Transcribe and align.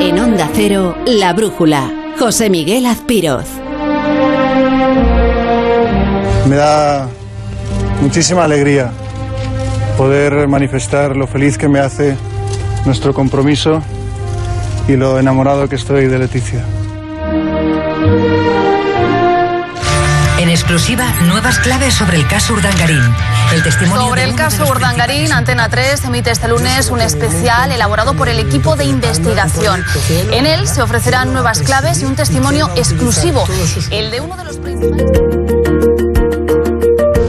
En 0.00 0.18
Onda 0.18 0.48
Cero, 0.54 0.96
La 1.06 1.32
Brújula, 1.32 2.14
José 2.18 2.50
Miguel 2.50 2.86
Azpiroz. 2.86 3.46
Me 6.48 6.56
da 6.56 7.08
muchísima 8.00 8.44
alegría 8.44 8.92
poder 9.96 10.48
manifestar 10.48 11.16
lo 11.16 11.26
feliz 11.26 11.58
que 11.58 11.68
me 11.68 11.78
hace 11.78 12.16
nuestro 12.86 13.14
compromiso 13.14 13.82
y 14.88 14.96
lo 14.96 15.18
enamorado 15.18 15.68
que 15.68 15.76
estoy 15.76 16.06
de 16.06 16.18
Leticia. 16.18 16.64
Exclusiva, 20.50 21.12
nuevas 21.26 21.58
claves 21.58 21.94
sobre 21.94 22.16
el 22.16 22.26
caso 22.26 22.54
Urdangarín. 22.54 23.02
El 23.54 23.62
testimonio 23.62 24.08
sobre 24.08 24.24
el 24.24 24.34
caso 24.34 24.64
Urdangarín, 24.64 25.32
Antena 25.32 25.68
3 25.68 26.04
emite 26.06 26.30
este 26.30 26.48
lunes 26.48 26.90
un 26.90 27.00
especial 27.00 27.70
elaborado 27.70 28.14
por 28.14 28.28
el 28.28 28.38
equipo 28.38 28.74
de 28.76 28.84
investigación. 28.84 29.84
En 30.32 30.46
él 30.46 30.66
se 30.66 30.82
ofrecerán 30.82 31.32
nuevas 31.32 31.62
claves 31.62 32.02
y 32.02 32.04
un 32.04 32.16
testimonio 32.16 32.68
exclusivo, 32.76 33.44
el 33.90 34.10
de 34.10 34.20
uno 34.20 34.36
de 34.36 34.44
los 34.44 34.58
principales. 34.58 35.06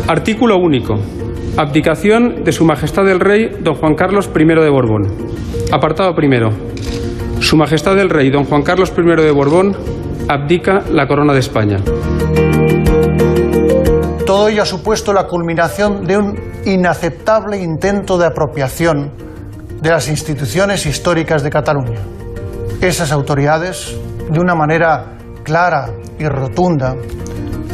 Artículo 0.07 0.57
único. 0.57 0.99
Abdicación 1.57 2.43
de 2.43 2.51
Su 2.51 2.65
Majestad 2.65 3.07
el 3.09 3.19
Rey 3.19 3.57
Don 3.61 3.75
Juan 3.75 3.95
Carlos 3.95 4.29
I 4.35 4.45
de 4.45 4.69
Borbón. 4.69 5.07
Apartado 5.71 6.15
primero. 6.15 6.49
Su 7.39 7.55
Majestad 7.55 7.99
el 7.99 8.09
Rey 8.09 8.29
Don 8.29 8.45
Juan 8.45 8.63
Carlos 8.63 8.91
I 8.97 9.21
de 9.21 9.31
Borbón 9.31 9.77
abdica 10.27 10.83
la 10.89 11.07
corona 11.07 11.33
de 11.33 11.39
España. 11.39 11.77
Todo 14.31 14.47
ello 14.47 14.61
ha 14.61 14.65
supuesto 14.65 15.11
la 15.11 15.27
culminación 15.27 16.05
de 16.05 16.15
un 16.15 16.39
inaceptable 16.63 17.57
intento 17.57 18.17
de 18.17 18.27
apropiación 18.27 19.11
de 19.81 19.89
las 19.89 20.07
instituciones 20.07 20.85
históricas 20.85 21.43
de 21.43 21.49
Cataluña. 21.49 21.99
Esas 22.79 23.11
autoridades, 23.11 23.93
de 24.29 24.39
una 24.39 24.55
manera 24.55 25.17
clara 25.43 25.89
y 26.17 26.23
rotunda, 26.29 26.95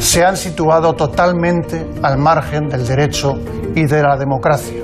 se 0.00 0.24
han 0.24 0.36
situado 0.36 0.94
totalmente 0.94 1.86
al 2.02 2.18
margen 2.18 2.68
del 2.68 2.84
derecho 2.84 3.34
y 3.76 3.86
de 3.86 4.02
la 4.02 4.16
democracia. 4.16 4.82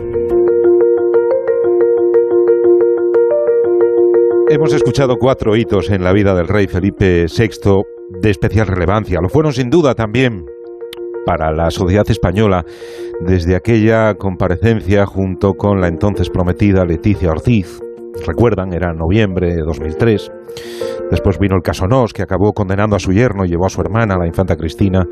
Hemos 4.48 4.72
escuchado 4.72 5.16
cuatro 5.19 5.56
hitos 5.56 5.91
en 5.91 6.05
la 6.05 6.12
vida 6.12 6.36
del 6.36 6.47
rey 6.47 6.69
Felipe 6.69 7.27
VI 7.27 7.83
de 8.22 8.31
especial 8.31 8.69
relevancia. 8.69 9.19
Lo 9.20 9.28
fueron 9.28 9.53
sin 9.53 9.70
duda 9.70 9.97
también 9.97 10.53
para 11.25 11.53
la 11.53 11.70
sociedad 11.70 12.08
española 12.08 12.64
desde 13.20 13.56
aquella 13.56 14.14
comparecencia 14.14 15.06
junto 15.06 15.55
con 15.55 15.81
la 15.81 15.89
entonces 15.89 16.31
prometida 16.31 16.84
Leticia 16.84 17.31
Ortiz. 17.31 17.81
Recuerdan, 18.27 18.72
era 18.72 18.92
noviembre 18.92 19.55
de 19.55 19.62
2003. 19.62 20.31
Después 21.11 21.39
vino 21.39 21.56
el 21.56 21.62
caso 21.62 21.86
Nos, 21.86 22.12
que 22.12 22.22
acabó 22.22 22.53
condenando 22.53 22.97
a 22.97 23.00
su 23.00 23.12
yerno 23.12 23.44
y 23.44 23.48
llevó 23.48 23.66
a 23.66 23.70
su 23.70 23.81
hermana, 23.81 24.16
la 24.16 24.27
infanta 24.27 24.56
Cristina, 24.56 25.05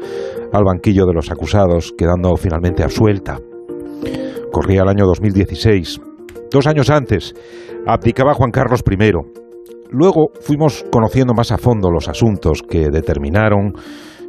al 0.53 0.65
banquillo 0.65 1.05
de 1.07 1.15
los 1.15 1.31
acusados, 1.31 1.93
quedando 1.97 2.37
finalmente 2.37 2.83
absuelta. 2.83 3.39
Corría 4.53 4.83
el 4.83 4.89
año 4.89 5.07
2016. 5.07 6.01
Dos 6.51 6.67
años 6.67 6.91
antes, 6.91 7.35
abdicaba 7.87 8.35
Juan 8.35 8.51
Carlos 8.51 8.83
I. 8.89 9.13
Luego 9.91 10.31
fuimos 10.41 10.85
conociendo 10.91 11.35
más 11.35 11.53
a 11.53 11.59
fondo 11.59 11.91
los 11.91 12.09
asuntos 12.09 12.63
que 12.63 12.89
determinaron 12.91 13.75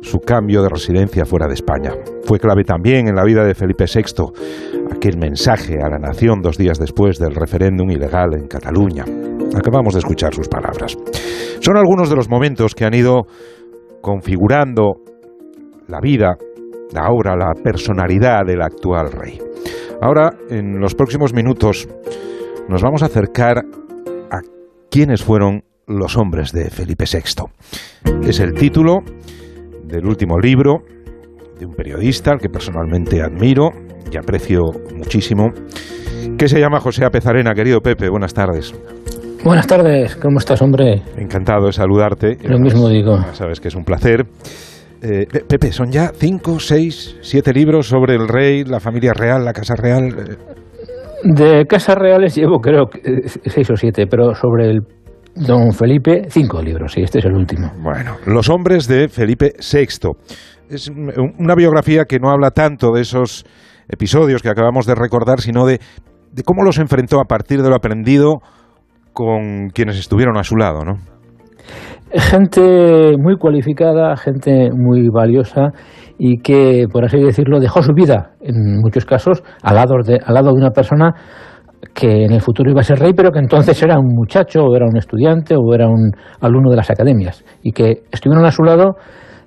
su 0.04 0.20
cambio 0.20 0.62
de 0.62 0.70
residencia 0.70 1.26
fuera 1.26 1.48
de 1.48 1.54
España. 1.54 1.92
Fue 2.23 2.40
clave 2.40 2.64
también 2.64 3.08
en 3.08 3.16
la 3.16 3.23
vida 3.23 3.44
de 3.44 3.56
Felipe 3.56 3.86
VI 3.86 4.26
aquel 4.92 5.18
mensaje 5.18 5.80
a 5.82 5.90
la 5.90 5.98
nación 5.98 6.42
dos 6.42 6.58
días 6.58 6.78
después 6.78 7.18
del 7.18 7.34
referéndum 7.34 7.90
ilegal 7.90 8.34
en 8.34 8.48
Cataluña. 8.48 9.06
Acabamos 9.56 9.94
de 9.94 10.00
escuchar 10.00 10.34
sus 10.34 10.48
palabras. 10.48 10.98
Son 11.59 11.78
algunos 11.78 12.09
de 12.09 12.16
los 12.16 12.30
momentos 12.30 12.76
que 12.76 12.86
han 12.86 12.94
ido 12.94 13.28
configurando 14.02 14.96
la 15.88 16.00
vida, 16.02 16.38
la 16.92 17.09
obra, 17.09 17.36
la 17.36 17.53
personalidad 17.53 18.46
del 18.46 18.62
actual 18.62 19.12
rey. 19.12 19.40
Ahora, 20.02 20.31
en 20.50 20.80
los 20.80 20.96
próximos 20.96 21.34
minutos, 21.34 21.88
nos 22.68 22.81
vamos 22.81 23.03
a 23.03 23.06
acercar 23.06 23.59
a 24.31 24.42
quiénes 24.92 25.24
fueron 25.24 25.63
los 25.88 26.18
hombres 26.18 26.52
de 26.52 26.69
Felipe 26.69 27.06
VI. 27.06 28.28
Es 28.28 28.40
el 28.40 28.53
título 28.53 29.03
del 29.94 30.08
último 30.08 30.40
libro 30.40 30.80
de 31.59 31.66
un 31.68 31.74
periodista 31.74 32.31
al 32.31 32.40
que 32.40 32.50
personalmente 32.50 33.22
admiro 33.22 33.70
y 34.12 34.18
aprecio 34.18 34.62
muchísimo, 34.96 35.52
que 36.38 36.48
se 36.48 36.59
llama 36.59 36.80
José 36.80 37.06
Apezarena. 37.06 37.54
Querido 37.54 37.80
Pepe, 37.80 38.09
buenas 38.09 38.34
tardes. 38.34 38.74
Buenas 39.44 39.68
tardes, 39.68 40.16
¿cómo 40.16 40.40
estás, 40.40 40.62
hombre? 40.62 41.04
Encantado 41.18 41.68
de 41.68 41.74
saludarte. 41.74 42.38
Lo 42.44 42.58
mismo 42.58 42.90
digo. 42.90 43.18
Sabes 43.34 43.59
que 43.59 43.68
es 43.68 43.76
un 43.76 43.84
placer. 43.84 44.26
Eh, 45.02 45.26
Pepe, 45.48 45.72
son 45.72 45.92
ya 45.92 46.12
cinco, 46.16 46.60
seis, 46.60 47.18
siete 47.22 47.54
libros 47.54 47.88
sobre 47.88 48.16
el 48.16 48.28
rey, 48.28 48.64
la 48.64 48.80
familia 48.80 49.14
real, 49.14 49.46
la 49.46 49.54
casa 49.54 49.75
real. 49.75 50.06
eh. 50.08 50.38
De 51.25 51.66
casas 51.66 51.98
reales 51.98 52.36
llevo 52.36 52.60
creo 52.60 52.86
eh, 53.04 53.28
seis 53.46 53.70
o 53.70 53.75
siete, 53.75 54.08
pero 54.10 54.34
sobre 54.34 54.70
el 54.70 54.80
don 55.35 55.71
Felipe, 55.73 56.23
cinco 56.29 56.61
libros, 56.61 56.97
y 56.97 57.01
este 57.03 57.19
es 57.19 57.25
el 57.25 57.33
último. 57.33 57.71
Bueno, 57.81 58.16
Los 58.25 58.49
hombres 58.49 58.88
de 58.88 59.07
Felipe 59.09 59.53
VI. 59.59 60.11
Es 60.69 60.88
un- 60.89 61.11
una 61.39 61.55
biografía 61.55 62.05
que 62.05 62.19
no 62.19 62.29
habla 62.29 62.51
tanto 62.51 62.91
de 62.94 63.01
esos 63.01 63.45
episodios 63.89 64.41
que 64.41 64.49
acabamos 64.49 64.85
de 64.85 64.95
recordar, 64.95 65.41
sino 65.41 65.66
de, 65.66 65.79
de 66.31 66.44
cómo 66.44 66.63
los 66.63 66.77
enfrentó 66.79 67.19
a 67.19 67.25
partir 67.25 67.61
de 67.61 67.69
lo 67.69 67.75
aprendido 67.75 68.41
con 69.11 69.69
quienes 69.73 69.99
estuvieron 69.99 70.38
a 70.38 70.44
su 70.44 70.55
lado, 70.55 70.83
¿no? 70.85 70.94
Gente 72.15 73.15
muy 73.17 73.38
cualificada, 73.38 74.15
gente 74.15 74.69
muy 74.71 75.09
valiosa 75.09 75.71
y 76.19 76.38
que, 76.41 76.85
por 76.91 77.05
así 77.05 77.19
decirlo, 77.19 77.59
dejó 77.59 77.81
su 77.81 77.94
vida, 77.94 78.33
en 78.41 78.79
muchos 78.81 79.05
casos, 79.05 79.44
al 79.63 79.75
lado 79.75 79.95
de, 80.05 80.19
al 80.23 80.33
lado 80.35 80.51
de 80.53 80.59
una 80.59 80.69
persona 80.69 81.13
que 81.94 82.26
en 82.26 82.31
el 82.31 82.42
futuro 82.42 82.72
iba 82.72 82.81
a 82.81 82.84
ser 82.84 83.00
rey, 83.00 83.14
pero 83.16 83.31
que 83.31 83.40
entonces 83.40 83.81
era 83.84 84.00
un 84.00 84.14
muchacho, 84.14 84.64
o 84.64 84.76
era 84.76 84.86
un 84.86 84.98
estudiante, 84.98 85.56
o 85.56 85.74
era 85.74 85.88
un 85.88 86.12
alumno 86.42 86.72
de 86.72 86.78
las 86.78 86.90
academias, 86.90 87.44
y 87.62 87.72
que 87.72 88.04
estuvieron 88.12 88.46
a 88.46 88.52
su 88.52 88.64
lado 88.64 88.96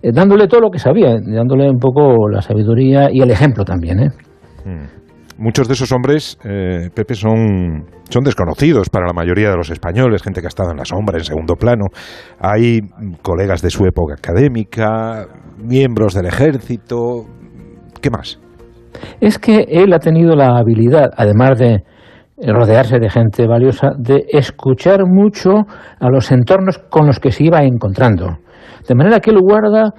eh, 0.02 0.10
dándole 0.12 0.46
todo 0.46 0.60
lo 0.60 0.70
que 0.70 0.78
sabía, 0.78 1.16
dándole 1.20 1.68
un 1.68 1.78
poco 1.78 2.28
la 2.28 2.40
sabiduría 2.40 3.08
y 3.10 3.20
el 3.20 3.30
ejemplo 3.30 3.64
también. 3.64 4.00
¿eh? 4.00 4.08
Muchos 5.38 5.68
de 5.68 5.74
esos 5.74 5.92
hombres, 5.92 6.38
eh, 6.44 6.88
Pepe, 6.94 7.14
son, 7.14 7.84
son 8.08 8.24
desconocidos 8.24 8.88
para 8.88 9.06
la 9.06 9.12
mayoría 9.12 9.50
de 9.50 9.56
los 9.56 9.70
españoles, 9.70 10.22
gente 10.22 10.40
que 10.40 10.46
ha 10.46 10.48
estado 10.48 10.70
en 10.70 10.78
la 10.78 10.84
sombra, 10.84 11.18
en 11.18 11.24
segundo 11.24 11.56
plano. 11.56 11.86
Hay 12.40 12.80
colegas 13.22 13.60
de 13.62 13.70
su 13.70 13.84
época 13.84 14.14
académica, 14.14 15.26
miembros 15.58 16.14
del 16.14 16.26
ejército. 16.26 17.26
¿Qué 18.00 18.10
más? 18.10 18.38
Es 19.20 19.38
que 19.38 19.66
él 19.68 19.92
ha 19.92 19.98
tenido 19.98 20.34
la 20.36 20.56
habilidad, 20.56 21.10
además 21.16 21.58
de 21.58 21.82
rodearse 22.38 22.98
de 22.98 23.10
gente 23.10 23.46
valiosa, 23.46 23.92
de 23.98 24.24
escuchar 24.28 25.06
mucho 25.06 25.66
a 25.98 26.10
los 26.10 26.30
entornos 26.30 26.78
con 26.78 27.06
los 27.06 27.18
que 27.18 27.32
se 27.32 27.44
iba 27.44 27.62
encontrando. 27.62 28.38
De 28.86 28.94
manera 28.94 29.20
que 29.20 29.30
él 29.30 29.38
guarda 29.40 29.94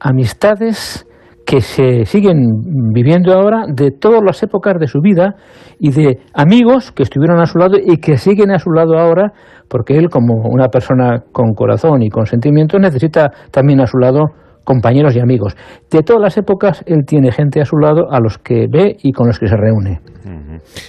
amistades 0.00 1.06
que 1.44 1.60
se 1.60 2.04
siguen 2.06 2.46
viviendo 2.92 3.32
ahora 3.34 3.64
de 3.68 3.90
todas 3.90 4.22
las 4.24 4.42
épocas 4.42 4.78
de 4.78 4.86
su 4.86 5.00
vida 5.00 5.34
y 5.78 5.90
de 5.90 6.20
amigos 6.34 6.92
que 6.92 7.02
estuvieron 7.02 7.40
a 7.40 7.46
su 7.46 7.58
lado 7.58 7.76
y 7.82 7.98
que 7.98 8.16
siguen 8.16 8.50
a 8.52 8.58
su 8.58 8.70
lado 8.70 8.98
ahora, 8.98 9.32
porque 9.68 9.96
él, 9.96 10.08
como 10.08 10.34
una 10.48 10.68
persona 10.68 11.24
con 11.32 11.52
corazón 11.54 12.02
y 12.02 12.10
con 12.10 12.26
sentimientos, 12.26 12.80
necesita 12.80 13.32
también 13.50 13.80
a 13.80 13.86
su 13.86 13.98
lado 13.98 14.30
compañeros 14.64 15.16
y 15.16 15.20
amigos. 15.20 15.56
De 15.90 16.02
todas 16.02 16.22
las 16.22 16.38
épocas, 16.38 16.82
él 16.86 17.04
tiene 17.06 17.32
gente 17.32 17.60
a 17.60 17.64
su 17.64 17.76
lado 17.76 18.10
a 18.10 18.20
los 18.20 18.38
que 18.38 18.66
ve 18.70 18.96
y 19.02 19.12
con 19.12 19.26
los 19.26 19.38
que 19.38 19.48
se 19.48 19.56
reúne. 19.56 20.00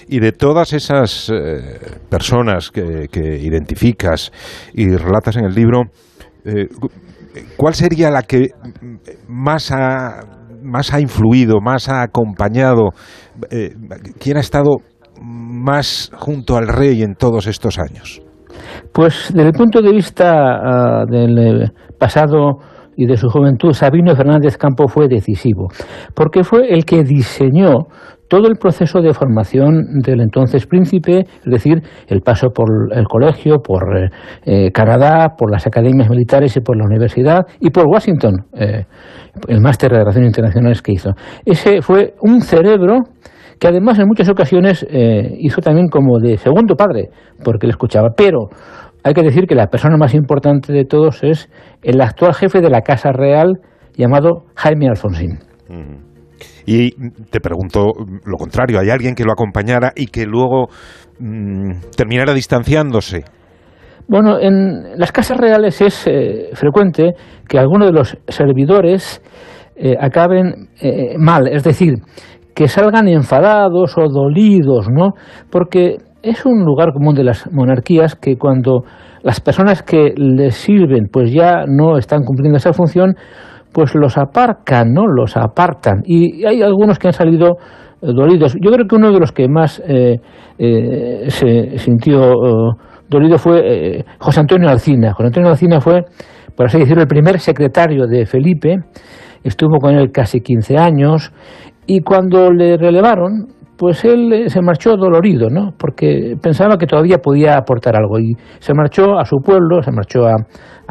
Y 0.08 0.20
de 0.20 0.32
todas 0.32 0.74
esas 0.74 1.30
eh, 1.30 1.80
personas 2.10 2.72
que, 2.72 3.08
identificas 3.14 4.32
y 4.74 4.88
relatas 4.96 5.38
en 5.38 5.46
el 5.46 5.54
libro, 5.54 5.84
eh, 6.46 6.68
¿cuál 7.58 7.74
sería 7.74 8.10
la 8.10 8.24
que 8.24 8.50
más 9.28 9.72
ha, 9.72 10.22
más 10.62 10.94
ha 10.94 11.00
influido, 11.00 11.60
más 11.62 11.90
ha 11.90 12.02
acompañado? 12.02 12.90
Eh, 13.50 13.74
¿Quién 14.20 14.38
ha 14.38 14.42
estado 14.42 14.78
más 15.22 16.12
junto 16.16 16.58
al 16.58 16.68
rey 16.68 17.02
en 17.02 17.16
todos 17.16 17.48
estos 17.48 17.78
años? 17.80 18.22
Pues 18.94 19.32
desde 19.34 19.50
el 19.50 19.54
punto 19.54 19.82
de 19.82 19.92
vista 19.92 20.32
ah, 20.32 21.06
del 21.10 21.72
pasado 21.98 22.60
y 22.96 23.06
de 23.08 23.18
su 23.18 23.28
juventud, 23.30 23.74
Sabino 23.74 24.16
Fernández 24.16 24.58
Campo 24.58 24.88
fue 24.88 25.08
decisivo, 25.08 25.68
porque 26.14 26.44
fue 26.44 26.72
el 26.72 26.86
que 26.86 27.04
diseñó 27.04 27.88
todo 28.34 28.48
el 28.48 28.56
proceso 28.56 29.00
de 29.00 29.14
formación 29.14 30.00
del 30.02 30.20
entonces 30.20 30.66
príncipe, 30.66 31.20
es 31.20 31.52
decir, 31.52 31.84
el 32.08 32.22
paso 32.22 32.50
por 32.50 32.92
el 32.92 33.06
colegio, 33.06 33.60
por 33.60 34.10
eh, 34.44 34.72
Canadá, 34.72 35.36
por 35.38 35.52
las 35.52 35.68
academias 35.68 36.10
militares 36.10 36.58
y 36.58 36.62
por 36.62 36.76
la 36.76 36.84
universidad 36.84 37.46
y 37.60 37.70
por 37.70 37.86
Washington, 37.86 38.46
eh, 38.58 38.86
el 39.48 39.62
máster 39.62 39.92
de 39.92 40.00
Relaciones 40.00 40.30
Internacionales 40.30 40.82
que 40.82 40.94
hizo. 40.94 41.12
Ese 41.46 41.84
fue 41.84 42.16
un 42.22 42.42
cerebro 42.42 43.02
que 43.60 43.68
además 43.68 44.00
en 44.00 44.08
muchas 44.08 44.28
ocasiones 44.30 44.84
eh, 44.90 45.36
hizo 45.38 45.62
también 45.62 45.88
como 45.90 46.18
de 46.18 46.38
segundo 46.38 46.74
padre, 46.74 47.10
porque 47.44 47.68
le 47.68 47.72
escuchaba. 47.72 48.16
Pero 48.18 48.50
hay 49.04 49.14
que 49.14 49.22
decir 49.22 49.46
que 49.46 49.54
la 49.54 49.68
persona 49.68 49.96
más 49.96 50.16
importante 50.16 50.74
de 50.74 50.86
todos 50.86 51.24
es 51.24 51.52
el 51.84 52.02
actual 52.02 52.34
jefe 52.34 52.62
de 52.62 52.72
la 52.72 52.82
Casa 52.82 53.12
Real, 53.12 53.60
llamado 53.96 54.46
Jaime 54.56 54.88
Alfonsín. 54.90 55.38
Y 56.66 56.92
te 57.30 57.40
pregunto 57.40 57.92
lo 58.26 58.38
contrario, 58.38 58.80
¿hay 58.80 58.90
alguien 58.90 59.16
que 59.16 59.24
lo 59.24 59.34
acompañara 59.34 59.92
y 59.96 60.08
que 60.08 60.26
luego 60.26 60.70
mm, 61.20 61.92
terminara 61.96 62.34
distanciándose? 62.34 63.24
Bueno, 64.08 64.40
en 64.40 64.98
las 64.98 65.12
casas 65.12 65.38
reales 65.38 65.82
es 65.82 66.06
eh, 66.08 66.50
frecuente 66.54 67.14
que 67.48 67.58
algunos 67.58 67.88
de 67.88 67.94
los 67.94 68.18
servidores 68.28 69.22
eh, 69.76 69.96
acaben 70.00 70.70
eh, 70.82 71.16
mal, 71.18 71.48
es 71.48 71.64
decir, 71.64 71.96
que 72.54 72.68
salgan 72.68 73.08
enfadados 73.08 73.98
o 73.98 74.08
dolidos, 74.10 74.88
¿no? 74.90 75.14
Porque 75.50 75.98
es 76.22 76.46
un 76.46 76.64
lugar 76.64 76.94
común 76.94 77.16
de 77.16 77.24
las 77.24 77.52
monarquías 77.52 78.16
que 78.16 78.38
cuando 78.38 78.84
las 79.24 79.40
personas 79.40 79.84
que 79.84 80.14
les 80.16 80.56
sirven 80.56 81.08
pues 81.12 81.32
ya 81.32 81.64
no 81.68 81.98
están 81.98 82.24
cumpliendo 82.24 82.58
esa 82.58 82.74
función, 82.74 83.16
pues 83.74 83.96
los 83.96 84.18
aparcan, 84.18 84.94
¿no? 84.94 85.06
Los 85.08 85.36
apartan. 85.36 86.04
Y 86.06 86.46
hay 86.46 86.62
algunos 86.62 87.00
que 87.00 87.08
han 87.08 87.14
salido 87.14 87.58
dolidos. 88.02 88.56
Yo 88.62 88.72
creo 88.72 88.88
que 88.88 88.96
uno 88.96 89.12
de 89.12 89.20
los 89.20 89.32
que 89.32 89.48
más 89.48 89.82
se 89.86 91.78
sintió 91.78 92.34
dolido 93.14 93.38
fue 93.38 93.62
eh, 94.00 94.06
José 94.20 94.42
Antonio 94.42 94.70
Alcina. 94.70 95.14
José 95.14 95.28
Antonio 95.28 95.50
Alcina 95.50 95.80
fue, 95.80 96.02
por 96.56 96.68
así 96.68 96.80
decirlo, 96.80 97.02
el 97.02 97.08
primer 97.08 97.40
secretario 97.40 98.06
de 98.08 98.26
Felipe, 98.26 98.78
estuvo 99.44 99.78
con 99.80 99.96
él 99.96 100.12
casi 100.12 100.42
15 100.42 100.78
años, 100.78 101.32
y 101.86 102.02
cuando 102.02 102.52
le 102.52 102.78
relevaron, 102.78 103.48
pues 103.78 104.06
él 104.06 104.32
eh, 104.32 104.50
se 104.50 104.62
marchó 104.62 104.96
dolorido, 104.96 105.50
¿no? 105.50 105.72
Porque 105.78 106.36
pensaba 106.42 106.78
que 106.78 106.86
todavía 106.86 107.18
podía 107.18 107.58
aportar 107.58 107.96
algo 107.96 108.20
y 108.20 108.36
se 108.60 108.74
marchó 108.74 109.20
a 109.20 109.26
su 109.26 109.38
pueblo, 109.38 109.82
se 109.82 109.92
marchó 109.92 110.26
a, 110.28 110.36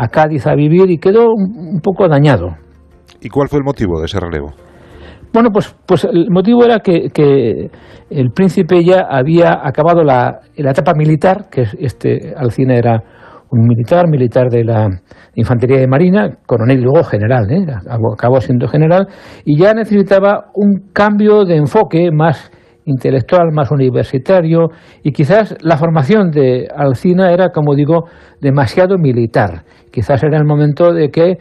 Cádiz 0.09 0.47
a 0.47 0.55
vivir 0.55 0.91
y 0.91 0.99
quedó 0.99 1.29
un, 1.33 1.81
poco 1.81 2.09
dañado. 2.09 2.57
¿Y 3.23 3.29
cuál 3.29 3.49
fue 3.49 3.59
el 3.59 3.65
motivo 3.65 3.99
de 3.99 4.07
ese 4.07 4.19
relevo? 4.19 4.53
Bueno, 5.33 5.51
pues, 5.51 5.75
pues 5.87 6.05
el 6.05 6.31
motivo 6.31 6.65
era 6.65 6.81
que, 6.81 7.09
que 7.09 7.71
el 8.11 8.31
príncipe 8.33 8.85
ya 8.85 9.07
había 9.09 9.61
acabado 9.67 10.03
la, 10.03 10.41
la 10.57 10.71
etapa 10.73 10.93
militar, 10.95 11.47
que 11.51 11.65
este 11.79 12.35
Alcina 12.37 12.75
era 12.75 13.03
un 13.51 13.67
militar, 13.67 14.09
militar 14.09 14.49
de 14.51 14.65
la 14.65 14.89
Infantería 15.35 15.79
de 15.79 15.87
Marina, 15.87 16.37
coronel 16.47 16.81
y 16.81 16.83
luego 16.83 17.05
general, 17.05 17.51
¿eh? 17.51 17.65
acabó 18.13 18.41
siendo 18.41 18.67
general, 18.67 19.09
y 19.45 19.59
ya 19.59 19.73
necesitaba 19.73 20.51
un 20.55 20.91
cambio 20.93 21.45
de 21.45 21.57
enfoque 21.57 22.11
más 22.13 22.51
intelectual, 22.85 23.53
más 23.53 23.71
universitario, 23.71 24.69
y 25.03 25.13
quizás 25.13 25.57
la 25.63 25.77
formación 25.77 26.31
de 26.31 26.69
Alcina 26.75 27.33
era, 27.33 27.51
como 27.51 27.75
digo, 27.75 28.05
demasiado 28.41 28.99
militar. 28.99 29.63
Quizás 29.91 30.23
era 30.23 30.39
el 30.39 30.45
momento 30.45 30.93
de 30.93 31.11
que 31.11 31.37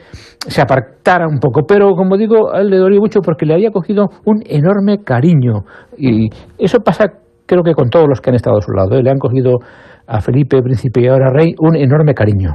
se 0.47 0.61
apartara 0.61 1.27
un 1.27 1.39
poco, 1.39 1.61
pero 1.67 1.93
como 1.95 2.17
digo, 2.17 2.53
a 2.53 2.61
él 2.61 2.69
le 2.69 2.77
dolió 2.77 2.99
mucho 2.99 3.21
porque 3.21 3.45
le 3.45 3.53
había 3.53 3.71
cogido 3.71 4.07
un 4.25 4.41
enorme 4.45 5.03
cariño, 5.03 5.63
y 5.97 6.29
eso 6.57 6.79
pasa 6.79 7.05
creo 7.51 7.63
que 7.63 7.73
con 7.73 7.89
todos 7.89 8.07
los 8.07 8.21
que 8.21 8.29
han 8.29 8.35
estado 8.35 8.57
a 8.57 8.61
su 8.61 8.71
lado, 8.71 8.95
¿eh? 8.95 9.03
le 9.03 9.11
han 9.11 9.17
cogido 9.17 9.59
a 10.07 10.21
Felipe, 10.21 10.61
príncipe 10.61 11.01
y 11.01 11.07
ahora 11.07 11.31
rey, 11.33 11.53
un 11.59 11.75
enorme 11.75 12.13
cariño. 12.13 12.53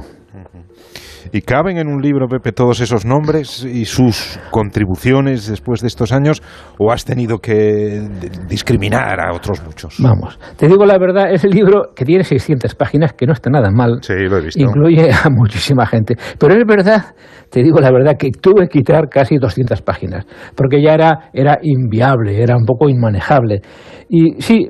¿Y 1.31 1.41
caben 1.41 1.77
en 1.77 1.87
un 1.87 2.01
libro, 2.01 2.27
Pepe, 2.27 2.51
todos 2.51 2.79
esos 2.79 3.05
nombres 3.05 3.63
y 3.63 3.85
sus 3.85 4.39
contribuciones 4.51 5.47
después 5.47 5.81
de 5.81 5.87
estos 5.87 6.11
años? 6.11 6.41
¿O 6.77 6.91
has 6.91 7.05
tenido 7.05 7.39
que 7.39 8.07
discriminar 8.47 9.19
a 9.19 9.33
otros 9.33 9.63
muchos? 9.63 9.95
Vamos, 9.99 10.39
te 10.57 10.67
digo 10.67 10.85
la 10.85 10.97
verdad, 10.97 11.31
es 11.31 11.43
el 11.43 11.51
libro 11.51 11.93
que 11.95 12.05
tiene 12.05 12.23
600 12.23 12.75
páginas, 12.75 13.13
que 13.13 13.25
no 13.25 13.33
está 13.33 13.49
nada 13.49 13.69
mal. 13.71 13.99
Sí, 14.01 14.13
lo 14.13 14.37
he 14.37 14.41
visto. 14.41 14.61
Incluye 14.61 15.09
a 15.11 15.29
muchísima 15.29 15.85
gente. 15.85 16.15
Pero 16.39 16.53
es 16.53 16.65
verdad, 16.65 17.15
te 17.49 17.63
digo 17.63 17.79
la 17.79 17.91
verdad, 17.91 18.15
que 18.17 18.31
tuve 18.31 18.67
que 18.67 18.79
quitar 18.79 19.09
casi 19.09 19.37
200 19.37 19.81
páginas, 19.81 20.25
porque 20.55 20.81
ya 20.81 20.93
era, 20.93 21.29
era 21.33 21.57
inviable, 21.61 22.41
era 22.41 22.55
un 22.55 22.65
poco 22.65 22.89
inmanejable. 22.89 23.61
Y 24.09 24.41
sí, 24.41 24.69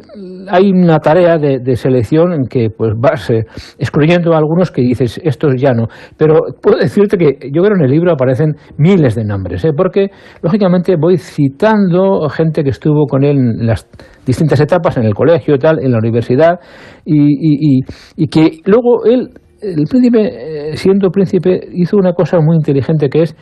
hay 0.49 0.71
una 0.71 0.99
tarea 0.99 1.37
de, 1.37 1.75
selección 1.75 2.33
en 2.33 2.47
que 2.47 2.69
pues 2.75 2.93
vas 2.97 3.29
eh, 3.29 3.45
excluyendo 3.77 4.33
a 4.33 4.37
algunos 4.37 4.71
que 4.71 4.81
dices, 4.81 5.19
estos 5.23 5.53
ya 5.57 5.73
no. 5.73 5.87
Pero 6.17 6.39
puedo 6.61 6.77
decirte 6.77 7.17
que 7.17 7.49
yo 7.51 7.61
creo 7.61 7.75
en 7.75 7.83
el 7.83 7.91
libro 7.91 8.11
aparecen 8.11 8.55
miles 8.77 9.15
de 9.15 9.23
nombres, 9.23 9.63
¿eh? 9.65 9.71
porque 9.75 10.09
lógicamente 10.41 10.95
voy 10.95 11.17
citando 11.17 12.27
gente 12.29 12.63
que 12.63 12.69
estuvo 12.69 13.05
con 13.05 13.23
él 13.23 13.37
en 13.37 13.67
las 13.67 13.87
distintas 14.25 14.59
etapas, 14.59 14.97
en 14.97 15.03
el 15.03 15.13
colegio 15.13 15.57
tal, 15.57 15.79
en 15.79 15.91
la 15.91 15.97
universidad, 15.97 16.59
y, 17.05 17.81
y, 18.15 18.27
que 18.27 18.59
luego 18.65 19.05
él, 19.05 19.29
el 19.61 19.85
príncipe, 19.89 20.71
eh, 20.71 20.77
siendo 20.77 21.09
príncipe, 21.09 21.59
hizo 21.73 21.97
una 21.97 22.13
cosa 22.13 22.39
muy 22.39 22.57
inteligente 22.57 23.09
que 23.09 23.23
es 23.23 23.35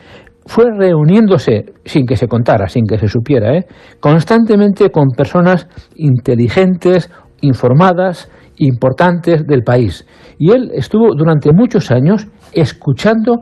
fue 0.46 0.66
reuniéndose, 0.70 1.64
sin 1.84 2.06
que 2.06 2.16
se 2.16 2.28
contara, 2.28 2.68
sin 2.68 2.86
que 2.86 2.98
se 2.98 3.08
supiera, 3.08 3.56
¿eh? 3.56 3.66
constantemente 4.00 4.90
con 4.90 5.08
personas 5.16 5.66
inteligentes, 5.96 7.10
informadas, 7.40 8.30
importantes 8.58 9.46
del 9.46 9.62
país. 9.62 10.06
Y 10.38 10.52
él 10.52 10.70
estuvo 10.74 11.14
durante 11.14 11.52
muchos 11.52 11.90
años 11.90 12.26
escuchando 12.52 13.40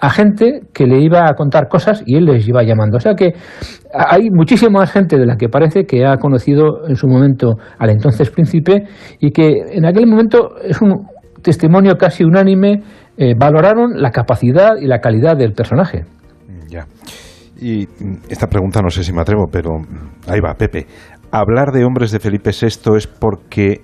a 0.00 0.10
gente 0.10 0.60
que 0.72 0.86
le 0.86 1.00
iba 1.00 1.28
a 1.28 1.34
contar 1.34 1.68
cosas 1.68 2.02
y 2.04 2.16
él 2.16 2.26
les 2.26 2.46
iba 2.46 2.62
llamando. 2.62 2.98
O 2.98 3.00
sea 3.00 3.14
que 3.14 3.32
hay 3.92 4.28
muchísima 4.30 4.80
más 4.80 4.92
gente 4.92 5.18
de 5.18 5.24
la 5.24 5.36
que 5.36 5.48
parece 5.48 5.84
que 5.84 6.04
ha 6.04 6.16
conocido 6.16 6.86
en 6.88 6.96
su 6.96 7.06
momento 7.06 7.54
al 7.78 7.90
entonces 7.90 8.30
príncipe 8.30 8.84
y 9.20 9.30
que 9.30 9.62
en 9.72 9.86
aquel 9.86 10.06
momento 10.06 10.56
es 10.62 10.82
un 10.82 11.06
testimonio 11.42 11.96
casi 11.96 12.24
unánime, 12.24 12.82
eh, 13.16 13.34
valoraron 13.38 14.00
la 14.02 14.10
capacidad 14.10 14.76
y 14.80 14.86
la 14.86 14.98
calidad 14.98 15.36
del 15.36 15.52
personaje. 15.52 16.04
Ya. 16.68 16.86
Y 17.60 17.86
esta 18.28 18.48
pregunta 18.48 18.80
no 18.82 18.90
sé 18.90 19.04
si 19.04 19.12
me 19.12 19.20
atrevo, 19.20 19.46
pero 19.50 19.70
ahí 20.26 20.40
va, 20.40 20.54
Pepe. 20.54 20.86
Hablar 21.30 21.72
de 21.72 21.84
hombres 21.84 22.10
de 22.10 22.18
Felipe 22.18 22.50
VI 22.50 22.96
es 22.96 23.06
porque, 23.06 23.82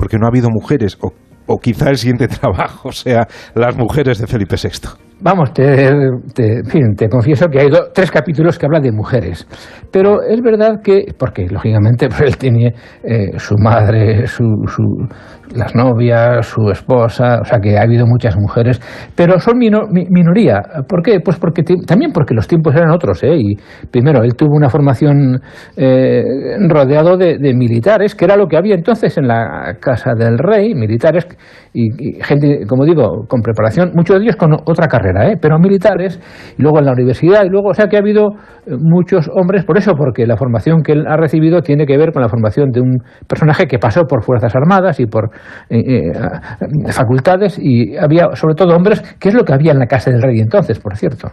porque 0.00 0.16
no 0.16 0.24
ha 0.24 0.30
habido 0.30 0.48
mujeres 0.48 0.96
o 1.02 1.12
o 1.46 1.58
quizá 1.58 1.90
el 1.90 1.98
siguiente 1.98 2.26
trabajo 2.40 2.90
sea 2.90 3.26
las 3.54 3.76
mujeres 3.76 4.18
de 4.18 4.26
Felipe 4.26 4.56
VI. 4.56 5.09
Vamos, 5.22 5.52
te, 5.52 5.90
te, 6.34 6.62
te 6.96 7.08
confieso 7.08 7.48
que 7.48 7.60
hay 7.60 7.68
tres 7.92 8.10
capítulos 8.10 8.58
que 8.58 8.64
hablan 8.64 8.82
de 8.82 8.90
mujeres, 8.90 9.46
pero 9.92 10.22
es 10.22 10.40
verdad 10.40 10.80
que, 10.82 11.04
porque 11.18 11.46
lógicamente 11.46 12.08
pues, 12.08 12.20
él 12.22 12.36
tiene 12.38 12.74
eh, 13.04 13.38
su 13.38 13.56
madre, 13.58 14.26
su, 14.26 14.46
las 15.54 15.74
novias, 15.74 16.46
su 16.46 16.70
esposa, 16.70 17.40
o 17.42 17.44
sea 17.44 17.58
que 17.60 17.76
ha 17.76 17.82
habido 17.82 18.06
muchas 18.06 18.36
mujeres, 18.36 18.80
pero 19.14 19.38
son 19.40 19.58
minoría. 19.58 20.62
¿Por 20.88 21.02
qué? 21.02 21.20
Pues 21.20 21.38
porque 21.38 21.62
también 21.86 22.12
porque 22.12 22.34
los 22.34 22.46
tiempos 22.46 22.74
eran 22.74 22.90
otros, 22.90 23.22
¿eh? 23.24 23.36
Y 23.36 23.56
primero, 23.90 24.22
él 24.22 24.34
tuvo 24.34 24.54
una 24.54 24.68
formación 24.68 25.40
eh, 25.76 26.22
rodeado 26.68 27.16
de, 27.16 27.38
militares, 27.54 28.14
que 28.14 28.24
era 28.24 28.36
lo 28.36 28.46
que 28.46 28.56
había 28.56 28.74
entonces 28.74 29.18
en 29.18 29.26
la 29.26 29.74
casa 29.80 30.12
del 30.16 30.38
rey, 30.38 30.74
militares 30.74 31.26
y, 31.72 31.90
gente, 32.22 32.64
como 32.68 32.84
digo, 32.84 33.26
con 33.28 33.42
preparación, 33.42 33.90
muchos 33.94 34.16
de 34.16 34.24
ellos 34.24 34.36
con 34.36 34.52
otra 34.52 34.86
carrera, 34.86 35.09
¿eh? 35.16 35.36
pero 35.40 35.58
militares, 35.58 36.20
y 36.56 36.62
luego 36.62 36.78
en 36.78 36.86
la 36.86 36.92
universidad, 36.92 37.44
y 37.44 37.48
luego, 37.48 37.70
o 37.70 37.74
sea 37.74 37.86
que 37.86 37.96
ha 37.96 38.00
habido 38.00 38.28
eh, 38.66 38.76
muchos 38.78 39.28
hombres, 39.34 39.64
por 39.64 39.78
eso, 39.78 39.94
porque 39.94 40.26
la 40.26 40.36
formación 40.36 40.82
que 40.82 40.92
él 40.92 41.06
ha 41.06 41.16
recibido 41.16 41.60
tiene 41.62 41.86
que 41.86 41.96
ver 41.96 42.12
con 42.12 42.22
la 42.22 42.28
formación 42.28 42.70
de 42.70 42.80
un 42.80 42.98
personaje 43.26 43.66
que 43.66 43.78
pasó 43.78 44.04
por 44.04 44.22
Fuerzas 44.22 44.54
Armadas 44.54 45.00
y 45.00 45.06
por 45.06 45.30
eh, 45.68 46.12
facultades, 46.90 47.58
y 47.60 47.96
había 47.96 48.34
sobre 48.34 48.54
todo 48.54 48.74
hombres, 48.74 49.00
que 49.18 49.28
es 49.28 49.34
lo 49.34 49.44
que 49.44 49.52
había 49.52 49.72
en 49.72 49.78
la 49.78 49.86
casa 49.86 50.10
del 50.10 50.22
rey 50.22 50.40
entonces, 50.40 50.78
por 50.78 50.96
cierto. 50.96 51.28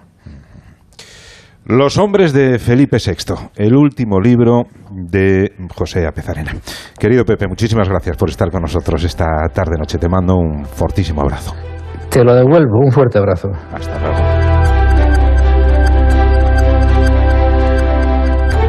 Los 1.70 1.98
hombres 1.98 2.32
de 2.32 2.60
Felipe 2.60 2.96
VI, 2.96 3.50
el 3.58 3.76
último 3.76 4.22
libro 4.22 4.68
de 4.90 5.52
José 5.76 6.08
Apezarena. 6.08 6.54
Querido 6.98 7.26
Pepe, 7.26 7.46
muchísimas 7.46 7.90
gracias 7.90 8.16
por 8.16 8.30
estar 8.30 8.50
con 8.50 8.62
nosotros 8.62 9.04
esta 9.04 9.50
tarde 9.54 9.76
noche. 9.78 9.98
Te 9.98 10.08
mando 10.08 10.38
un 10.38 10.64
fortísimo 10.64 11.22
abrazo. 11.22 11.77
Te 12.10 12.24
lo 12.24 12.34
devuelvo, 12.34 12.80
un 12.80 12.92
fuerte 12.92 13.18
abrazo. 13.18 13.50
Hasta 13.74 14.00
luego. 14.00 14.38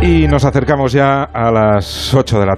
Y 0.01 0.29
nos 0.29 0.45
acercamos 0.45 0.93
ya 0.93 1.25
a 1.25 1.51
las 1.51 2.15
8 2.15 2.39
de 2.39 2.41
la 2.41 2.47